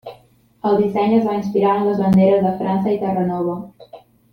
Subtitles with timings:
[0.69, 3.63] El disseny es va inspirar en les banderes de França i Terranova.